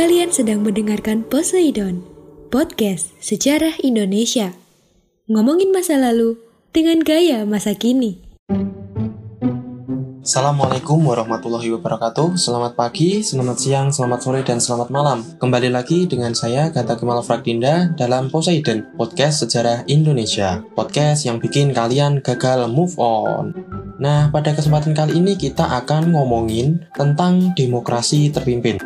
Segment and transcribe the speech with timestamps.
[0.00, 2.00] Kalian sedang mendengarkan Poseidon,
[2.48, 4.56] podcast sejarah Indonesia.
[5.28, 6.40] Ngomongin masa lalu
[6.72, 8.16] dengan gaya masa kini.
[10.24, 12.32] Assalamualaikum warahmatullahi wabarakatuh.
[12.40, 15.20] Selamat pagi, selamat siang, selamat sore, dan selamat malam.
[15.36, 20.64] Kembali lagi dengan saya Gata Kemal Frakdinda dalam Poseidon Podcast Sejarah Indonesia.
[20.72, 23.52] Podcast yang bikin kalian gagal move on.
[24.00, 28.80] Nah, pada kesempatan kali ini kita akan ngomongin tentang demokrasi terpimpin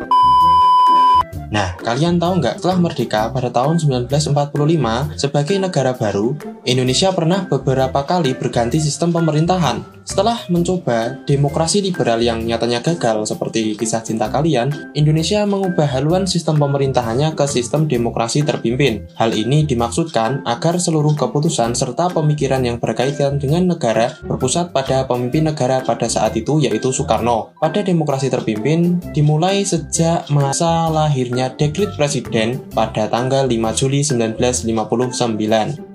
[1.55, 6.35] Nah, kalian tahu nggak setelah merdeka pada tahun 1945 sebagai negara baru,
[6.67, 9.95] Indonesia pernah beberapa kali berganti sistem pemerintahan.
[10.05, 16.61] Setelah mencoba demokrasi liberal yang nyatanya gagal seperti kisah cinta kalian, Indonesia mengubah haluan sistem
[16.61, 19.09] pemerintahannya ke sistem demokrasi terpimpin.
[19.17, 25.49] Hal ini dimaksudkan agar seluruh keputusan serta pemikiran yang berkaitan dengan negara berpusat pada pemimpin
[25.49, 27.57] negara pada saat itu yaitu Soekarno.
[27.57, 35.94] Pada demokrasi terpimpin dimulai sejak masa lahirnya dekrit presiden pada tanggal 5 Juli 1959.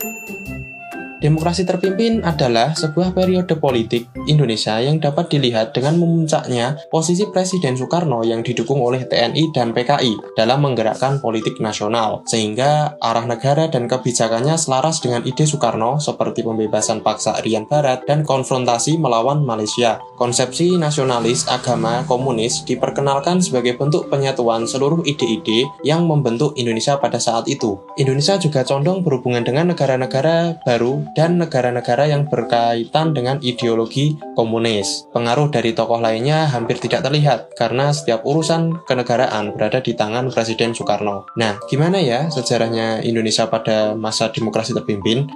[1.21, 8.25] Demokrasi terpimpin adalah sebuah periode politik Indonesia yang dapat dilihat dengan memuncaknya posisi Presiden Soekarno
[8.25, 14.57] yang didukung oleh TNI dan PKI dalam menggerakkan politik nasional, sehingga arah negara dan kebijakannya
[14.57, 20.01] selaras dengan ide Soekarno seperti pembebasan paksa Rian Barat dan konfrontasi melawan Malaysia.
[20.17, 27.45] Konsepsi nasionalis agama komunis diperkenalkan sebagai bentuk penyatuan seluruh ide-ide yang membentuk Indonesia pada saat
[27.45, 27.77] itu.
[28.01, 35.07] Indonesia juga condong berhubungan dengan negara-negara baru dan negara-negara yang berkaitan dengan ideologi komunis.
[35.11, 40.73] Pengaruh dari tokoh lainnya hampir tidak terlihat karena setiap urusan kenegaraan berada di tangan Presiden
[40.77, 41.27] Soekarno.
[41.37, 45.29] Nah, gimana ya sejarahnya Indonesia pada masa demokrasi terpimpin?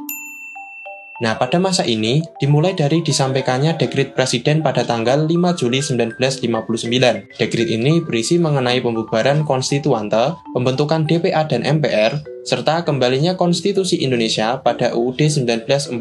[1.23, 7.39] Nah, pada masa ini, dimulai dari disampaikannya dekrit presiden pada tanggal 5 Juli 1959.
[7.39, 14.93] Dekrit ini berisi mengenai pembubaran konstituante, pembentukan DPA dan MPR, serta kembalinya konstitusi Indonesia pada
[14.93, 15.97] UUD 1945.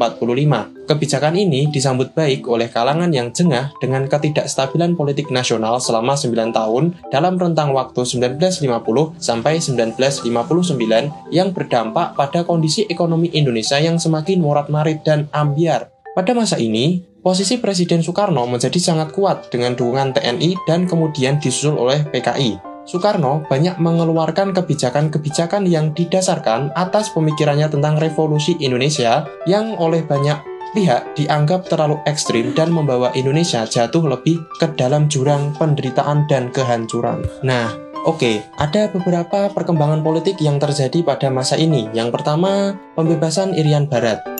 [0.84, 6.84] Kebijakan ini disambut baik oleh kalangan yang jengah dengan ketidakstabilan politik nasional selama 9 tahun
[7.08, 15.00] dalam rentang waktu 1950 sampai 1959 yang berdampak pada kondisi ekonomi Indonesia yang semakin morat-marit
[15.02, 15.88] dan ambiar.
[16.14, 21.80] Pada masa ini, posisi Presiden Soekarno menjadi sangat kuat dengan dukungan TNI dan kemudian disusul
[21.80, 22.73] oleh PKI.
[22.84, 31.16] Soekarno banyak mengeluarkan kebijakan-kebijakan yang didasarkan atas pemikirannya tentang revolusi Indonesia yang oleh banyak pihak
[31.16, 37.22] dianggap terlalu ekstrim dan membawa Indonesia jatuh lebih ke dalam jurang penderitaan dan kehancuran.
[37.46, 37.72] Nah,
[38.04, 41.86] oke, ada beberapa perkembangan politik yang terjadi pada masa ini.
[41.94, 44.33] Yang pertama, pembebasan Irian Barat.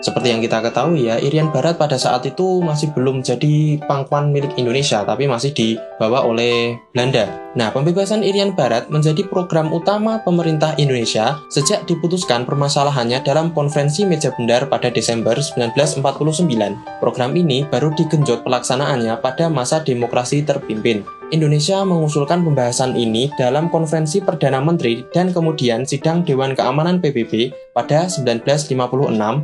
[0.00, 4.56] Seperti yang kita ketahui ya, Irian Barat pada saat itu masih belum jadi pangkuan milik
[4.56, 7.28] Indonesia, tapi masih dibawa oleh Belanda.
[7.52, 14.32] Nah, pembebasan Irian Barat menjadi program utama pemerintah Indonesia sejak diputuskan permasalahannya dalam konferensi meja
[14.32, 17.02] bundar pada Desember 1949.
[17.02, 21.04] Program ini baru digenjot pelaksanaannya pada masa demokrasi terpimpin.
[21.30, 28.04] Indonesia mengusulkan pembahasan ini dalam konferensi Perdana Menteri dan kemudian sidang Dewan Keamanan PBB pada
[28.04, 28.68] 1956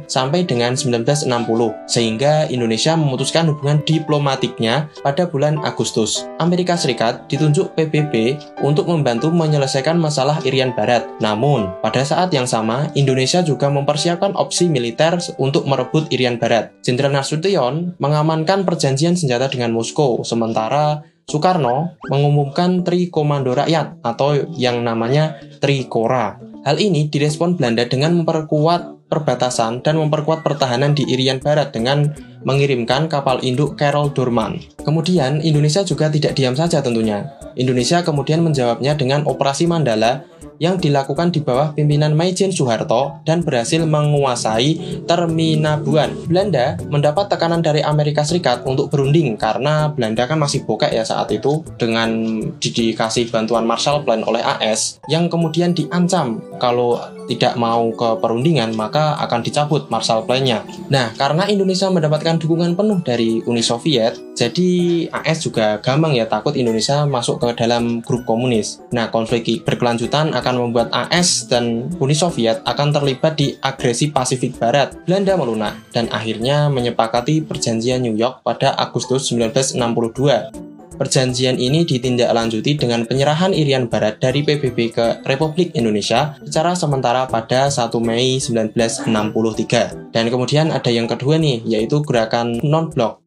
[0.05, 6.29] sampai dengan 1960, sehingga Indonesia memutuskan hubungan diplomatiknya pada bulan Agustus.
[6.37, 11.09] Amerika Serikat ditunjuk PBB untuk membantu menyelesaikan masalah Irian Barat.
[11.25, 16.77] Namun, pada saat yang sama, Indonesia juga mempersiapkan opsi militer untuk merebut Irian Barat.
[16.85, 24.87] Jenderal Nasution mengamankan perjanjian senjata dengan Moskow, sementara Soekarno mengumumkan Tri Komando Rakyat atau yang
[24.87, 26.39] namanya Trikora.
[26.67, 32.11] Hal ini direspon Belanda dengan memperkuat perbatasan dan memperkuat pertahanan di Irian Barat dengan
[32.47, 34.63] mengirimkan kapal induk Carol Dorman.
[34.87, 37.35] Kemudian Indonesia juga tidak diam saja tentunya.
[37.59, 40.23] Indonesia kemudian menjawabnya dengan Operasi Mandala
[40.57, 46.13] yang dilakukan di bawah pimpinan Maijen Soeharto dan berhasil menguasai Terminabuan.
[46.29, 51.29] Belanda mendapat tekanan dari Amerika Serikat untuk berunding karena Belanda kan masih bokek ya saat
[51.33, 58.23] itu dengan dikasih bantuan Marshall Plan oleh AS yang kemudian diancam kalau tidak mau ke
[58.23, 60.63] perundingan maka akan dicabut Marshall Plan-nya.
[60.89, 64.71] Nah, karena Indonesia mendapatkan dukungan penuh dari Uni Soviet, jadi
[65.11, 68.85] AS juga gampang ya takut Indonesia masuk ke dalam grup komunis.
[68.93, 74.93] Nah, konflik berkelanjutan akan membuat AS dan Uni Soviet akan terlibat di agresi Pasifik Barat.
[75.09, 80.76] Belanda melunak dan akhirnya menyepakati perjanjian New York pada Agustus 1962.
[80.97, 87.69] Perjanjian ini ditindaklanjuti dengan penyerahan Irian Barat dari PBB ke Republik Indonesia secara sementara pada
[87.69, 90.17] 1 Mei 1963.
[90.17, 93.21] Dan kemudian ada yang kedua nih, yaitu gerakan non-blok.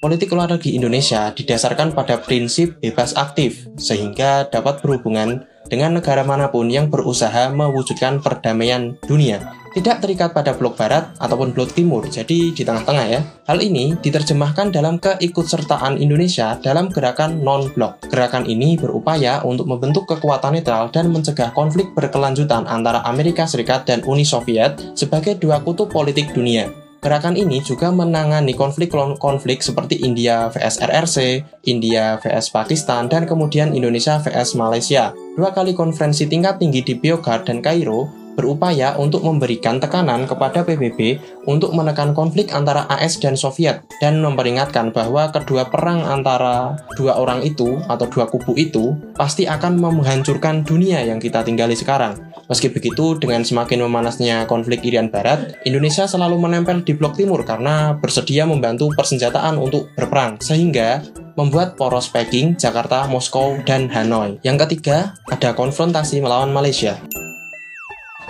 [0.00, 6.52] Politik luar negeri Indonesia didasarkan pada prinsip bebas aktif, sehingga dapat berhubungan dengan negara mana
[6.52, 12.50] pun yang berusaha mewujudkan perdamaian dunia tidak terikat pada blok barat ataupun blok timur, jadi
[12.50, 13.20] di tengah-tengah ya.
[13.46, 18.02] Hal ini diterjemahkan dalam keikutsertaan Indonesia dalam gerakan non-blok.
[18.10, 24.02] Gerakan ini berupaya untuk membentuk kekuatan netral dan mencegah konflik berkelanjutan antara Amerika Serikat dan
[24.06, 26.66] Uni Soviet sebagai dua kutub politik dunia.
[27.00, 31.16] Gerakan ini juga menangani konflik-konflik seperti India vs RRC,
[31.64, 35.16] India vs Pakistan, dan kemudian Indonesia vs Malaysia.
[35.32, 41.20] Dua kali konferensi tingkat tinggi di Biogard dan Kairo berupaya untuk memberikan tekanan kepada PBB
[41.46, 47.42] untuk menekan konflik antara AS dan Soviet dan memperingatkan bahwa kedua perang antara dua orang
[47.42, 52.30] itu atau dua kubu itu pasti akan menghancurkan dunia yang kita tinggali sekarang.
[52.50, 57.94] Meski begitu, dengan semakin memanasnya konflik Irian Barat, Indonesia selalu menempel di blok timur karena
[57.94, 60.98] bersedia membantu persenjataan untuk berperang, sehingga
[61.38, 64.42] membuat poros Peking, Jakarta, Moskow, dan Hanoi.
[64.42, 66.98] Yang ketiga, ada konfrontasi melawan Malaysia.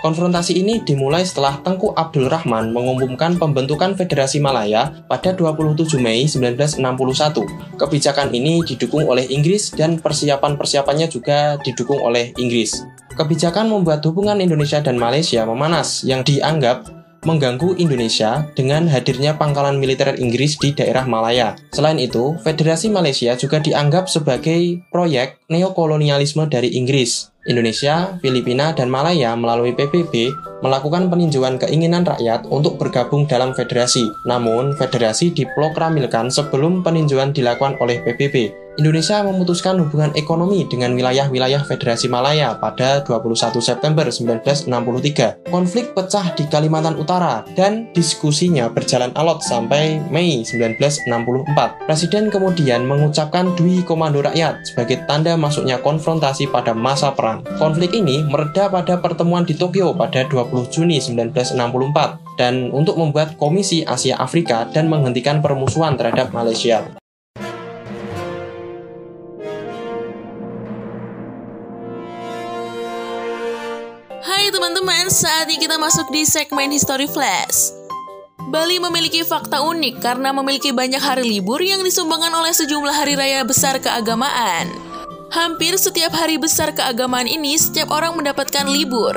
[0.00, 7.76] Konfrontasi ini dimulai setelah Tengku Abdul Rahman mengumumkan pembentukan Federasi Malaya pada 27 Mei 1961.
[7.76, 12.81] Kebijakan ini didukung oleh Inggris dan persiapan-persiapannya juga didukung oleh Inggris.
[13.12, 16.88] Kebijakan membuat hubungan Indonesia dan Malaysia memanas yang dianggap
[17.29, 21.53] mengganggu Indonesia dengan hadirnya pangkalan militer Inggris di daerah Malaya.
[21.76, 27.30] Selain itu, Federasi Malaysia juga dianggap sebagai proyek neokolonialisme dari Inggris.
[27.48, 30.28] Indonesia, Filipina, dan Malaya melalui PBB
[30.60, 34.12] melakukan peninjauan keinginan rakyat untuk bergabung dalam federasi.
[34.28, 38.59] Namun, federasi diproklamilkan sebelum peninjauan dilakukan oleh PBB.
[38.78, 45.50] Indonesia memutuskan hubungan ekonomi dengan wilayah-wilayah Federasi Malaya pada 21 September 1963.
[45.50, 51.90] Konflik pecah di Kalimantan Utara dan diskusinya berjalan alot sampai Mei 1964.
[51.90, 57.43] Presiden kemudian mengucapkan Dwi Komando Rakyat sebagai tanda masuknya konfrontasi pada masa perang.
[57.58, 63.82] Konflik ini mereda pada pertemuan di Tokyo pada 20 Juni 1964 dan untuk membuat Komisi
[63.82, 67.00] Asia Afrika dan menghentikan permusuhan terhadap Malaysia.
[74.60, 77.72] Teman-teman, saatnya kita masuk di segmen History Flash.
[78.52, 83.40] Bali memiliki fakta unik karena memiliki banyak hari libur yang disumbangkan oleh sejumlah hari raya
[83.40, 84.68] besar keagamaan.
[85.32, 89.16] Hampir setiap hari besar keagamaan ini, setiap orang mendapatkan libur.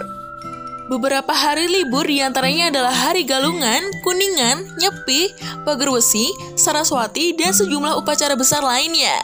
[0.88, 5.28] Beberapa hari libur di antaranya adalah Hari Galungan, Kuningan, Nyepi,
[5.68, 9.20] Pager Wesi, Saraswati, dan sejumlah upacara besar lainnya.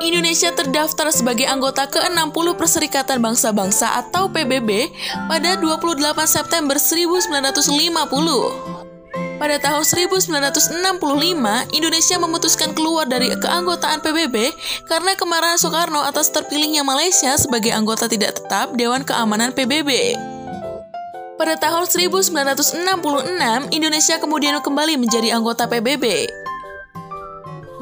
[0.00, 4.92] Indonesia terdaftar sebagai anggota ke-60 Perserikatan Bangsa-Bangsa atau PBB
[5.24, 5.96] pada 28
[6.28, 8.76] September 1950.
[9.36, 14.52] Pada tahun 1965, Indonesia memutuskan keluar dari keanggotaan PBB
[14.88, 20.16] karena kemarahan Soekarno atas terpilihnya Malaysia sebagai anggota tidak tetap Dewan Keamanan PBB.
[21.36, 22.80] Pada tahun 1966,
[23.76, 26.32] Indonesia kemudian kembali menjadi anggota PBB.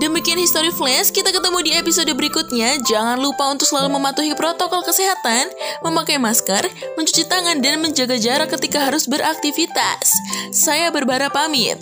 [0.04, 2.76] Demikian History Flash, kita ketemu di episode berikutnya.
[2.84, 5.48] Jangan lupa untuk selalu mematuhi protokol kesehatan,
[5.80, 6.60] memakai masker,
[7.00, 10.12] mencuci tangan, dan menjaga jarak ketika harus beraktivitas.
[10.52, 11.80] Saya Berbara pamit.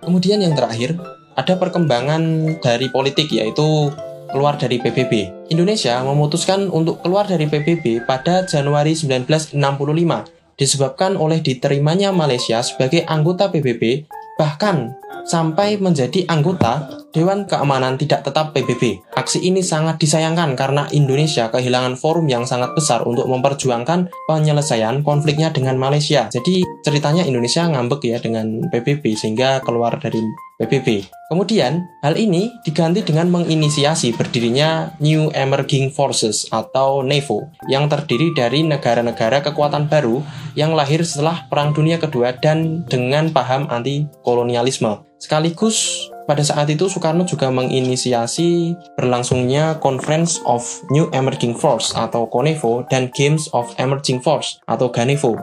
[0.00, 0.96] Kemudian yang terakhir,
[1.36, 3.92] ada perkembangan dari politik yaitu
[4.32, 5.52] keluar dari PBB.
[5.52, 13.48] Indonesia memutuskan untuk keluar dari PBB pada Januari 1965 disebabkan oleh diterimanya Malaysia sebagai anggota
[13.48, 14.04] PBB,
[14.36, 14.92] bahkan
[15.24, 19.02] sampai menjadi anggota Dewan Keamanan Tidak Tetap PBB.
[19.18, 25.50] Aksi ini sangat disayangkan karena Indonesia kehilangan forum yang sangat besar untuk memperjuangkan penyelesaian konfliknya
[25.50, 26.30] dengan Malaysia.
[26.30, 30.22] Jadi ceritanya Indonesia ngambek ya dengan PBB sehingga keluar dari
[30.60, 31.08] PBB.
[31.32, 38.66] Kemudian, hal ini diganti dengan menginisiasi berdirinya New Emerging Forces atau NEVO yang terdiri dari
[38.66, 40.20] negara-negara kekuatan baru
[40.58, 45.06] yang lahir setelah Perang Dunia Kedua dan dengan paham anti kolonialisme.
[45.22, 50.62] Sekaligus pada saat itu Soekarno juga menginisiasi berlangsungnya Conference of
[50.94, 55.34] New Emerging Force atau CONEFO dan Games of Emerging Force atau GANEFO.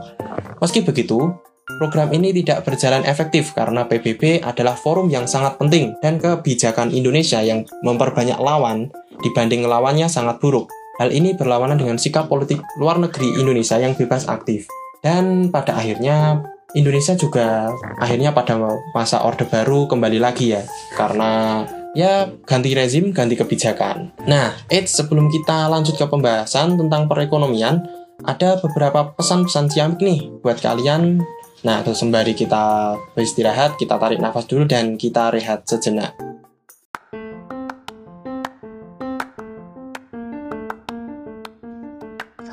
[0.63, 1.35] Meski begitu,
[1.67, 7.43] Program ini tidak berjalan efektif karena PBB adalah forum yang sangat penting dan kebijakan Indonesia
[7.43, 8.87] yang memperbanyak lawan
[9.19, 10.71] dibanding lawannya sangat buruk.
[10.95, 14.71] Hal ini berlawanan dengan sikap politik luar negeri Indonesia yang bebas aktif.
[15.03, 16.41] Dan pada akhirnya
[16.75, 18.59] Indonesia juga akhirnya pada
[18.91, 20.67] masa Orde Baru kembali lagi ya.
[20.95, 21.63] Karena
[21.95, 24.11] ya ganti rezim, ganti kebijakan.
[24.27, 27.87] Nah, Eits, sebelum kita lanjut ke pembahasan tentang perekonomian,
[28.27, 31.23] ada beberapa pesan-pesan ciamik nih buat kalian
[31.65, 36.13] Nah, sembari kita beristirahat, kita tarik nafas dulu dan kita rehat sejenak.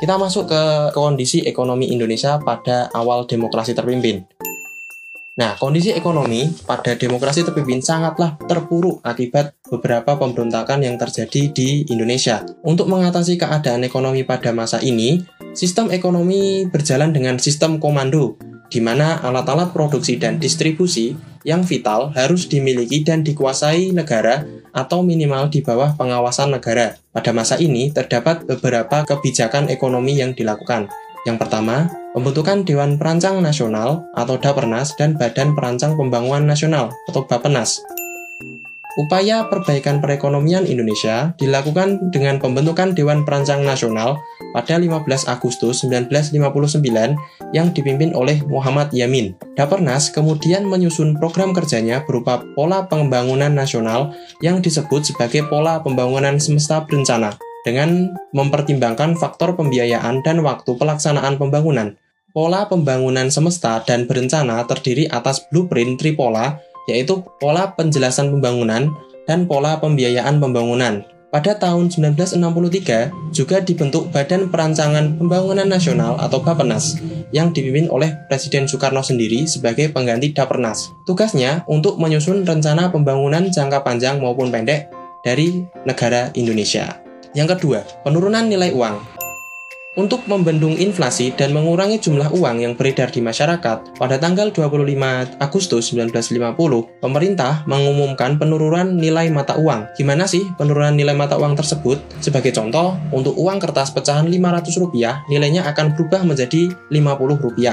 [0.00, 0.62] Kita masuk ke
[0.96, 4.24] kondisi ekonomi Indonesia pada awal demokrasi terpimpin.
[5.36, 12.40] Nah, kondisi ekonomi pada demokrasi terpimpin sangatlah terpuruk akibat beberapa pemberontakan yang terjadi di Indonesia.
[12.64, 15.20] Untuk mengatasi keadaan ekonomi pada masa ini,
[15.52, 18.40] sistem ekonomi berjalan dengan sistem komando,
[18.72, 21.12] di mana alat-alat produksi dan distribusi
[21.46, 26.96] yang vital harus dimiliki dan dikuasai negara atau minimal di bawah pengawasan negara.
[27.10, 30.86] Pada masa ini, terdapat beberapa kebijakan ekonomi yang dilakukan.
[31.28, 37.82] Yang pertama, pembentukan Dewan Perancang Nasional atau Dapernas dan Badan Perancang Pembangunan Nasional atau Bapenas.
[38.98, 44.18] Upaya perbaikan perekonomian Indonesia dilakukan dengan pembentukan Dewan Perancang Nasional
[44.50, 49.34] pada 15 Agustus 1959 yang dipimpin oleh Muhammad Yamin.
[49.58, 56.82] Dapernas kemudian menyusun program kerjanya berupa pola pembangunan nasional yang disebut sebagai pola pembangunan semesta
[56.86, 57.34] berencana
[57.66, 61.96] dengan mempertimbangkan faktor pembiayaan dan waktu pelaksanaan pembangunan.
[62.30, 68.94] Pola pembangunan semesta dan berencana terdiri atas blueprint tripola, yaitu pola penjelasan pembangunan
[69.26, 71.02] dan pola pembiayaan pembangunan.
[71.30, 76.98] Pada tahun 1963 juga dibentuk Badan Perancangan Pembangunan Nasional atau Bapenas
[77.30, 80.90] yang dipimpin oleh Presiden Soekarno sendiri sebagai pengganti Dapernas.
[81.06, 84.90] Tugasnya untuk menyusun rencana pembangunan jangka panjang maupun pendek
[85.22, 86.98] dari negara Indonesia.
[87.30, 89.19] Yang kedua, penurunan nilai uang.
[90.00, 95.92] Untuk membendung inflasi dan mengurangi jumlah uang yang beredar di masyarakat, pada tanggal 25 Agustus
[95.92, 99.92] 1950, pemerintah mengumumkan penurunan nilai mata uang.
[99.92, 102.00] Gimana sih penurunan nilai mata uang tersebut?
[102.24, 107.68] Sebagai contoh, untuk uang kertas pecahan Rp500, nilainya akan berubah menjadi Rp50.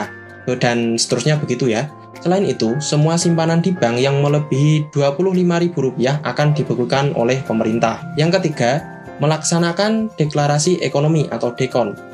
[0.60, 1.88] Dan seterusnya begitu ya.
[2.20, 8.04] Selain itu, semua simpanan di bank yang melebihi Rp25.000 akan dibekukan oleh pemerintah.
[8.20, 8.84] Yang ketiga,
[9.24, 12.07] melaksanakan deklarasi ekonomi atau DEKON.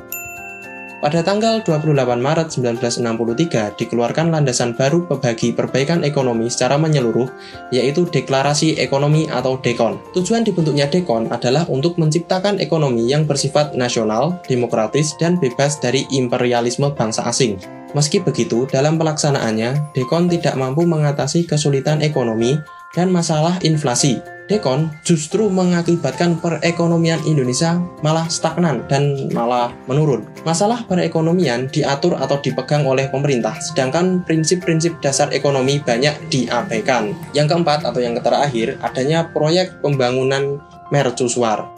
[1.04, 7.28] Pada tanggal 28 Maret 1963 dikeluarkan landasan baru bagi perbaikan ekonomi secara menyeluruh
[7.76, 10.00] yaitu Deklarasi Ekonomi atau DEKON.
[10.16, 16.88] Tujuan dibentuknya DEKON adalah untuk menciptakan ekonomi yang bersifat nasional, demokratis, dan bebas dari imperialisme
[16.96, 17.60] bangsa asing.
[17.92, 22.56] Meski begitu, dalam pelaksanaannya, DEKON tidak mampu mengatasi kesulitan ekonomi
[22.96, 30.30] dan masalah inflasi Dekon justru mengakibatkan perekonomian Indonesia malah stagnan dan malah menurun.
[30.46, 37.18] Masalah perekonomian diatur atau dipegang oleh pemerintah, sedangkan prinsip-prinsip dasar ekonomi banyak diabaikan.
[37.34, 40.62] Yang keempat atau yang terakhir, adanya proyek pembangunan
[40.94, 41.74] mercusuar.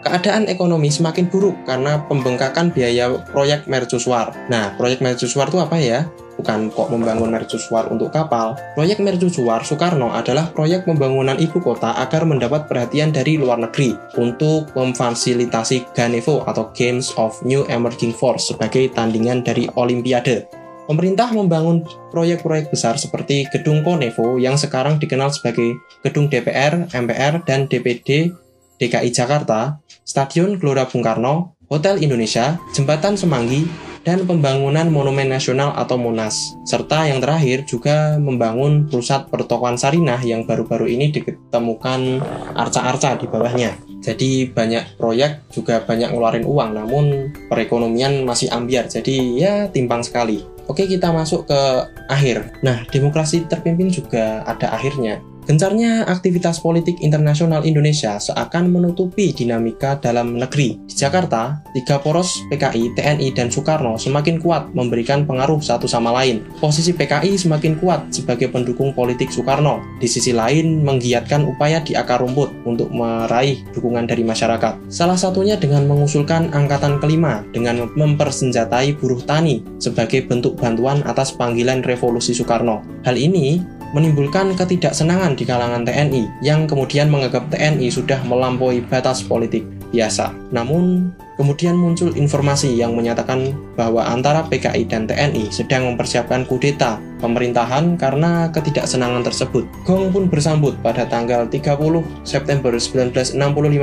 [0.00, 4.32] Keadaan ekonomi semakin buruk karena pembengkakan biaya proyek mercusuar.
[4.48, 6.08] Nah, proyek mercusuar itu apa ya?
[6.40, 8.56] bukan kok membangun mercusuar untuk kapal.
[8.72, 14.72] Proyek mercusuar Soekarno adalah proyek pembangunan ibu kota agar mendapat perhatian dari luar negeri untuk
[14.72, 20.48] memfasilitasi Ganevo atau Games of New Emerging Force sebagai tandingan dari Olimpiade.
[20.88, 27.70] Pemerintah membangun proyek-proyek besar seperti Gedung Konevo yang sekarang dikenal sebagai Gedung DPR, MPR, dan
[27.70, 28.34] DPD
[28.80, 33.68] DKI Jakarta, Stadion Gelora Bung Karno, Hotel Indonesia, Jembatan Semanggi,
[34.00, 36.56] dan pembangunan Monumen Nasional atau Monas.
[36.64, 42.24] Serta yang terakhir juga membangun pusat pertokoan Sarinah yang baru-baru ini ditemukan
[42.56, 43.76] arca-arca di bawahnya.
[44.00, 47.04] Jadi banyak proyek juga banyak ngeluarin uang namun
[47.52, 50.40] perekonomian masih ambiar jadi ya timpang sekali.
[50.70, 51.60] Oke, kita masuk ke
[52.06, 52.62] akhir.
[52.62, 55.18] Nah, demokrasi terpimpin juga ada akhirnya.
[55.50, 60.78] Gencarnya aktivitas politik internasional Indonesia seakan menutupi dinamika dalam negeri.
[60.86, 66.46] Di Jakarta, tiga poros PKI, TNI, dan Soekarno semakin kuat memberikan pengaruh satu sama lain.
[66.62, 69.82] Posisi PKI semakin kuat sebagai pendukung politik Soekarno.
[69.98, 74.86] Di sisi lain, menggiatkan upaya di akar rumput untuk meraih dukungan dari masyarakat.
[74.86, 81.82] Salah satunya dengan mengusulkan angkatan kelima dengan mempersenjatai buruh tani sebagai bentuk bantuan atas panggilan
[81.82, 82.86] revolusi Soekarno.
[83.02, 89.66] Hal ini menimbulkan ketidaksenangan di kalangan TNI yang kemudian menganggap TNI sudah melampaui batas politik
[89.90, 90.32] biasa.
[90.50, 98.00] Namun, kemudian muncul informasi yang menyatakan bahwa antara PKI dan TNI sedang mempersiapkan kudeta pemerintahan
[98.00, 99.68] karena ketidaksenangan tersebut.
[99.84, 103.36] Gong pun bersambut pada tanggal 30 September 1965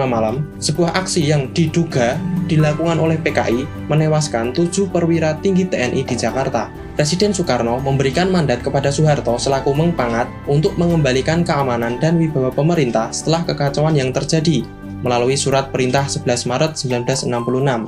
[0.08, 2.18] malam, sebuah aksi yang diduga
[2.50, 8.90] dilakukan oleh PKI menewaskan tujuh perwira tinggi TNI di Jakarta Presiden Soekarno memberikan mandat kepada
[8.90, 14.66] Soeharto selaku Mengpangat untuk mengembalikan keamanan dan wibawa pemerintah setelah kekacauan yang terjadi
[15.02, 17.30] melalui surat perintah 11 Maret 1966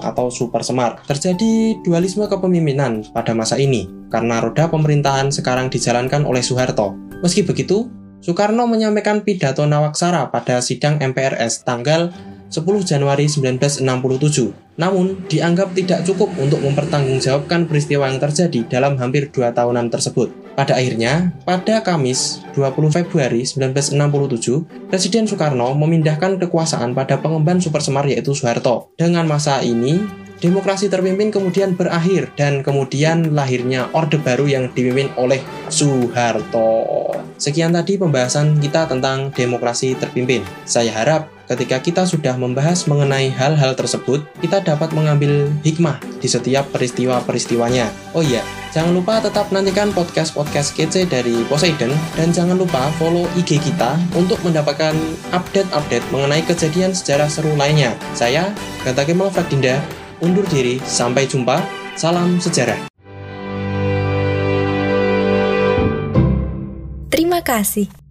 [0.02, 1.02] atau Super Semar.
[1.06, 6.94] Terjadi dualisme kepemimpinan pada masa ini karena roda pemerintahan sekarang dijalankan oleh Soeharto.
[7.22, 7.90] Meski begitu,
[8.20, 12.12] Soekarno menyampaikan pidato Nawaksara pada sidang MPRS tanggal
[12.50, 13.86] 10 Januari 1967.
[14.80, 20.49] Namun, dianggap tidak cukup untuk mempertanggungjawabkan peristiwa yang terjadi dalam hampir dua tahunan tersebut.
[20.60, 28.04] Pada akhirnya, pada Kamis 20 Februari 1967, Presiden Soekarno memindahkan kekuasaan pada pengemban super semar
[28.12, 28.92] yaitu Soeharto.
[29.00, 30.04] Dengan masa ini,
[30.40, 37.12] demokrasi terpimpin kemudian berakhir dan kemudian lahirnya Orde Baru yang dipimpin oleh Soeharto.
[37.40, 40.44] Sekian tadi pembahasan kita tentang demokrasi terpimpin.
[40.68, 46.68] Saya harap ketika kita sudah membahas mengenai hal-hal tersebut, kita dapat mengambil hikmah di setiap
[46.76, 47.90] peristiwa-peristiwanya.
[48.14, 53.58] Oh iya, jangan lupa tetap nantikan podcast-podcast kece dari Poseidon dan jangan lupa follow IG
[53.58, 54.94] kita untuk mendapatkan
[55.34, 57.98] update-update mengenai kejadian sejarah seru lainnya.
[58.14, 58.54] Saya,
[58.86, 59.82] Gata Kemal Fadinda,
[60.20, 61.60] undur diri, sampai jumpa,
[62.00, 62.90] salam sejarah.
[67.10, 68.09] Terima kasih.